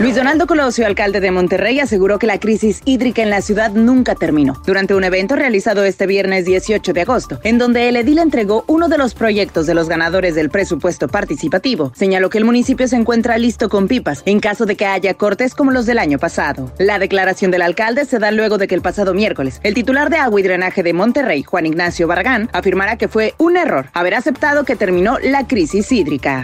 Luis 0.00 0.16
Donaldo 0.16 0.46
Colosio, 0.46 0.86
alcalde 0.86 1.20
de 1.20 1.30
Monterrey, 1.30 1.78
aseguró 1.78 2.18
que 2.18 2.26
la 2.26 2.40
crisis 2.40 2.80
hídrica 2.86 3.20
en 3.20 3.28
la 3.28 3.42
ciudad 3.42 3.70
nunca 3.72 4.14
terminó. 4.14 4.54
Durante 4.64 4.94
un 4.94 5.04
evento 5.04 5.36
realizado 5.36 5.84
este 5.84 6.06
viernes 6.06 6.46
18 6.46 6.94
de 6.94 7.02
agosto, 7.02 7.38
en 7.44 7.58
donde 7.58 7.86
el 7.86 7.96
edil 7.96 8.16
entregó 8.16 8.64
uno 8.66 8.88
de 8.88 8.96
los 8.96 9.12
proyectos 9.12 9.66
de 9.66 9.74
los 9.74 9.90
ganadores 9.90 10.34
del 10.34 10.48
presupuesto 10.48 11.06
participativo, 11.06 11.92
señaló 11.94 12.30
que 12.30 12.38
el 12.38 12.46
municipio 12.46 12.88
se 12.88 12.96
encuentra 12.96 13.36
listo 13.36 13.68
con 13.68 13.88
pipas 13.88 14.22
en 14.24 14.40
caso 14.40 14.64
de 14.64 14.74
que 14.74 14.86
haya 14.86 15.12
cortes 15.12 15.54
como 15.54 15.70
los 15.70 15.84
del 15.84 15.98
año 15.98 16.18
pasado. 16.18 16.72
La 16.78 16.98
declaración 16.98 17.50
del 17.50 17.60
alcalde 17.60 18.06
se 18.06 18.18
da 18.18 18.30
luego 18.30 18.56
de 18.56 18.68
que 18.68 18.74
el 18.74 18.80
pasado 18.80 19.12
miércoles, 19.12 19.60
el 19.64 19.74
titular 19.74 20.08
de 20.08 20.16
agua 20.16 20.40
y 20.40 20.44
drenaje 20.44 20.82
de 20.82 20.94
Monterrey, 20.94 21.42
Juan 21.42 21.66
Ignacio 21.66 22.06
Barragán, 22.06 22.48
afirmará 22.54 22.96
que 22.96 23.08
fue 23.08 23.34
un 23.36 23.58
error 23.58 23.90
haber 23.92 24.14
aceptado 24.14 24.64
que 24.64 24.76
terminó 24.76 25.18
la 25.18 25.46
crisis 25.46 25.92
hídrica. 25.92 26.42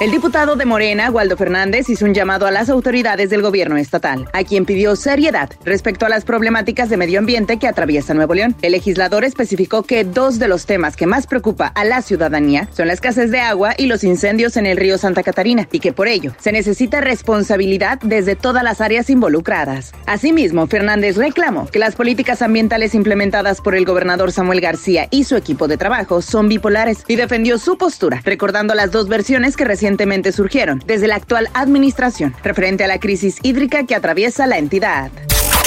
El 0.00 0.12
diputado 0.12 0.54
de 0.54 0.64
Morena, 0.64 1.10
Waldo 1.10 1.36
Fernández, 1.36 1.88
hizo 1.88 2.04
un 2.04 2.14
llamado 2.14 2.46
a 2.46 2.52
las 2.52 2.68
autoridades 2.68 2.97
del 2.98 3.42
gobierno 3.42 3.76
estatal, 3.76 4.28
a 4.32 4.42
quien 4.42 4.64
pidió 4.64 4.96
seriedad 4.96 5.50
respecto 5.64 6.04
a 6.04 6.08
las 6.08 6.24
problemáticas 6.24 6.90
de 6.90 6.96
medio 6.96 7.20
ambiente 7.20 7.56
que 7.56 7.68
atraviesa 7.68 8.12
Nuevo 8.12 8.34
León. 8.34 8.56
El 8.60 8.72
legislador 8.72 9.22
especificó 9.22 9.84
que 9.84 10.02
dos 10.02 10.40
de 10.40 10.48
los 10.48 10.66
temas 10.66 10.96
que 10.96 11.06
más 11.06 11.28
preocupa 11.28 11.68
a 11.68 11.84
la 11.84 12.02
ciudadanía 12.02 12.68
son 12.72 12.88
la 12.88 12.94
escasez 12.94 13.30
de 13.30 13.38
agua 13.38 13.74
y 13.78 13.86
los 13.86 14.02
incendios 14.02 14.56
en 14.56 14.66
el 14.66 14.76
río 14.76 14.98
Santa 14.98 15.22
Catarina, 15.22 15.68
y 15.70 15.78
que 15.78 15.92
por 15.92 16.08
ello 16.08 16.34
se 16.40 16.50
necesita 16.50 17.00
responsabilidad 17.00 18.00
desde 18.02 18.34
todas 18.34 18.64
las 18.64 18.80
áreas 18.80 19.10
involucradas. 19.10 19.92
Asimismo, 20.06 20.66
Fernández 20.66 21.16
reclamó 21.16 21.66
que 21.66 21.78
las 21.78 21.94
políticas 21.94 22.42
ambientales 22.42 22.96
implementadas 22.96 23.60
por 23.60 23.76
el 23.76 23.84
gobernador 23.84 24.32
Samuel 24.32 24.60
García 24.60 25.06
y 25.12 25.22
su 25.22 25.36
equipo 25.36 25.68
de 25.68 25.76
trabajo 25.76 26.20
son 26.20 26.48
bipolares 26.48 27.04
y 27.06 27.14
defendió 27.14 27.58
su 27.58 27.78
postura, 27.78 28.22
recordando 28.24 28.74
las 28.74 28.90
dos 28.90 29.08
versiones 29.08 29.56
que 29.56 29.64
recientemente 29.64 30.32
surgieron 30.32 30.82
desde 30.84 31.06
la 31.06 31.14
actual 31.14 31.48
administración 31.54 32.34
referente 32.42 32.82
a 32.82 32.87
la 32.88 32.98
crisis 32.98 33.38
hídrica 33.42 33.84
que 33.84 33.94
atraviesa 33.94 34.46
la 34.46 34.58
entidad 34.58 35.12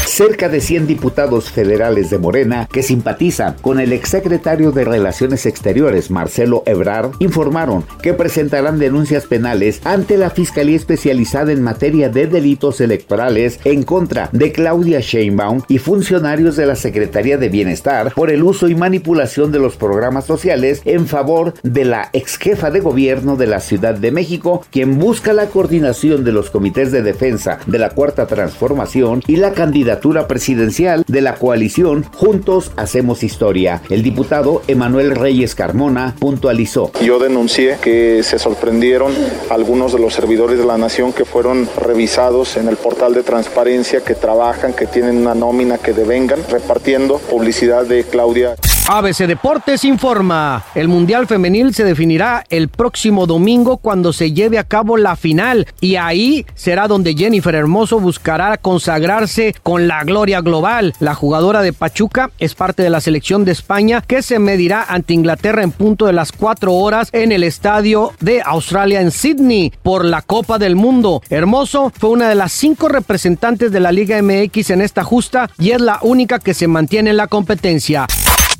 cerca 0.05 0.49
de 0.49 0.61
100 0.61 0.87
diputados 0.87 1.49
federales 1.51 2.09
de 2.09 2.17
Morena 2.17 2.67
que 2.71 2.83
simpatizan 2.83 3.55
con 3.61 3.79
el 3.79 3.93
exsecretario 3.93 4.71
de 4.71 4.83
Relaciones 4.83 5.45
Exteriores, 5.45 6.11
Marcelo 6.11 6.63
Ebrard, 6.65 7.11
informaron 7.19 7.85
que 8.01 8.13
presentarán 8.13 8.79
denuncias 8.79 9.25
penales 9.25 9.81
ante 9.83 10.17
la 10.17 10.29
Fiscalía 10.29 10.75
Especializada 10.75 11.51
en 11.51 11.61
materia 11.61 12.09
de 12.09 12.27
delitos 12.27 12.81
electorales 12.81 13.59
en 13.63 13.83
contra 13.83 14.29
de 14.31 14.51
Claudia 14.51 14.99
Sheinbaum 14.99 15.61
y 15.67 15.77
funcionarios 15.77 16.55
de 16.55 16.65
la 16.65 16.75
Secretaría 16.75 17.37
de 17.37 17.49
Bienestar 17.49 18.13
por 18.13 18.31
el 18.31 18.43
uso 18.43 18.67
y 18.67 18.75
manipulación 18.75 19.51
de 19.51 19.59
los 19.59 19.75
programas 19.75 20.25
sociales 20.25 20.81
en 20.85 21.07
favor 21.07 21.53
de 21.63 21.85
la 21.85 22.09
ex 22.13 22.37
jefa 22.37 22.71
de 22.71 22.79
gobierno 22.79 23.35
de 23.35 23.47
la 23.47 23.59
Ciudad 23.59 23.95
de 23.95 24.11
México, 24.11 24.63
quien 24.71 24.99
busca 24.99 25.33
la 25.33 25.47
coordinación 25.47 26.23
de 26.23 26.31
los 26.31 26.49
comités 26.49 26.91
de 26.91 27.01
defensa 27.01 27.59
de 27.67 27.79
la 27.79 27.89
Cuarta 27.89 28.27
Transformación 28.27 29.21
y 29.27 29.35
la 29.37 29.51
candidatura 29.51 29.90
presidencial 30.27 31.03
de 31.07 31.21
la 31.21 31.35
coalición 31.35 32.05
Juntos 32.13 32.71
Hacemos 32.77 33.23
Historia. 33.23 33.81
El 33.89 34.03
diputado 34.03 34.61
Emanuel 34.67 35.15
Reyes 35.15 35.55
Carmona 35.55 36.15
puntualizó. 36.19 36.91
Yo 37.03 37.19
denuncié 37.19 37.77
que 37.81 38.23
se 38.23 38.39
sorprendieron 38.39 39.13
algunos 39.49 39.93
de 39.93 39.99
los 39.99 40.13
servidores 40.13 40.57
de 40.57 40.65
la 40.65 40.77
nación 40.77 41.13
que 41.13 41.25
fueron 41.25 41.67
revisados 41.77 42.57
en 42.57 42.67
el 42.67 42.77
portal 42.77 43.13
de 43.13 43.23
transparencia, 43.23 44.01
que 44.01 44.15
trabajan, 44.15 44.73
que 44.73 44.87
tienen 44.87 45.17
una 45.17 45.35
nómina, 45.35 45.77
que 45.77 45.93
devengan, 45.93 46.39
repartiendo 46.49 47.17
publicidad 47.17 47.85
de 47.85 48.03
Claudia. 48.03 48.55
ABC 48.87 49.27
Deportes 49.27 49.85
informa, 49.85 50.63
el 50.75 50.87
Mundial 50.87 51.27
Femenil 51.27 51.73
se 51.73 51.83
definirá 51.83 52.43
el 52.49 52.67
próximo 52.67 53.27
domingo 53.27 53.77
cuando 53.77 54.11
se 54.11 54.33
lleve 54.33 54.57
a 54.57 54.63
cabo 54.63 54.97
la 54.97 55.15
final 55.15 55.67
y 55.79 55.95
ahí 55.95 56.45
será 56.55 56.87
donde 56.87 57.13
Jennifer 57.13 57.53
Hermoso 57.53 57.99
buscará 57.99 58.57
consagrarse 58.57 59.55
con 59.61 59.87
la 59.87 60.03
gloria 60.03 60.41
global. 60.41 60.93
La 60.99 61.13
jugadora 61.13 61.61
de 61.61 61.73
Pachuca 61.73 62.31
es 62.39 62.55
parte 62.55 62.81
de 62.81 62.89
la 62.89 63.01
selección 63.01 63.45
de 63.45 63.51
España 63.51 64.01
que 64.01 64.23
se 64.23 64.39
medirá 64.39 64.83
ante 64.83 65.13
Inglaterra 65.13 65.63
en 65.63 65.71
punto 65.71 66.07
de 66.07 66.13
las 66.13 66.31
4 66.31 66.73
horas 66.73 67.09
en 67.13 67.31
el 67.31 67.43
estadio 67.43 68.13
de 68.19 68.41
Australia 68.41 68.99
en 68.99 69.11
Sydney 69.11 69.71
por 69.83 70.03
la 70.03 70.21
Copa 70.21 70.57
del 70.57 70.75
Mundo. 70.75 71.21
Hermoso 71.29 71.93
fue 71.97 72.09
una 72.09 72.27
de 72.27 72.35
las 72.35 72.51
cinco 72.51 72.89
representantes 72.89 73.71
de 73.71 73.79
la 73.79 73.91
Liga 73.91 74.21
MX 74.21 74.71
en 74.71 74.81
esta 74.81 75.03
justa 75.03 75.49
y 75.59 75.71
es 75.71 75.79
la 75.79 75.99
única 76.01 76.39
que 76.39 76.53
se 76.53 76.67
mantiene 76.67 77.11
en 77.11 77.17
la 77.17 77.27
competencia. 77.27 78.07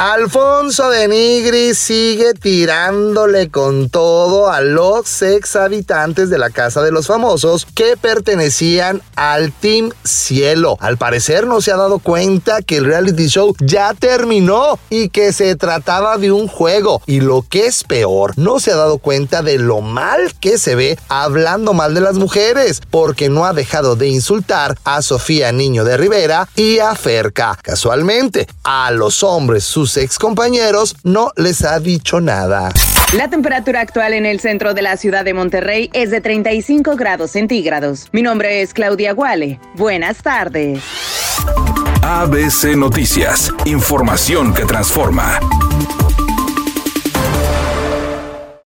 Alfonso 0.04 0.90
de 0.90 1.08
Nigris 1.08 1.78
sigue 1.78 2.34
tirándole 2.34 3.52
con 3.52 3.92
todo 3.92 4.50
a 4.50 4.60
los 4.60 5.22
ex 5.22 5.56
habitantes 5.56 6.32
de 6.32 6.40
la 6.40 6.50
Casa 6.50 6.82
de 6.82 6.92
los 6.92 7.06
Famosos 7.06 7.68
que 7.76 7.98
pertenecían 7.98 9.04
al 9.16 9.52
Team 9.52 9.92
Cielo. 10.04 10.76
Al 10.80 10.98
parecer 10.98 11.46
no 11.46 11.62
se 11.62 11.72
ha 11.72 11.78
dado 11.78 12.00
cuenta 12.00 12.64
que 12.64 12.78
el 12.78 12.86
reality 12.86 13.28
show 13.28 13.56
ya 13.60 13.94
terminó 13.94 14.80
y 14.90 15.10
que 15.10 15.34
se 15.34 15.56
trataba 15.56 16.18
de 16.18 16.32
un 16.32 16.48
juego. 16.48 17.04
Y 17.06 17.20
lo 17.20 17.46
que 17.48 17.68
es 17.68 17.84
peor, 17.84 18.34
no 18.38 18.60
se 18.60 18.72
ha 18.72 18.78
dado 18.78 18.98
cuenta 18.98 19.44
de 19.44 19.60
lo 19.60 19.82
mal 19.82 20.34
que 20.40 20.58
se 20.58 20.74
ve 20.74 20.98
hablando 21.10 21.74
mal 21.74 21.94
de 21.94 22.02
las 22.02 22.16
mujeres, 22.16 22.82
porque 22.90 23.30
no 23.30 23.46
ha 23.46 23.54
dejado 23.54 23.96
de 23.96 24.08
insultar 24.08 24.80
a 24.84 25.04
Sofía 25.04 25.52
Niño 25.52 25.84
de 25.84 25.98
Rivera 25.98 26.50
y 26.56 26.80
a 26.80 26.96
Ferca. 26.96 27.60
Casualmente, 27.62 28.48
a 28.64 28.90
los 28.90 29.22
hombres 29.22 29.64
sus 29.92 30.02
ex 30.02 30.18
compañeros 30.18 30.96
no 31.04 31.32
les 31.36 31.64
ha 31.64 31.80
dicho 31.80 32.22
nada. 32.22 32.70
La 33.14 33.30
temperatura 33.30 33.82
actual 33.82 34.14
en 34.14 34.26
el 34.26 34.40
centro 34.40 34.74
de 34.74 34.82
la 34.82 34.96
ciudad 34.96 35.26
de 35.26 35.34
Monterrey 35.34 35.90
es 35.92 36.12
de 36.12 36.22
35 36.22 36.96
grados 36.96 37.32
centígrados. 37.32 38.08
Mi 38.14 38.22
nombre 38.22 38.62
es 38.62 38.74
Claudia 38.74 39.12
Guale. 39.12 39.60
Buenas 39.76 40.24
tardes. 40.24 40.82
ABC 42.04 42.78
Noticias, 42.78 43.52
información 43.66 44.54
que 44.54 44.64
transforma. 44.64 45.40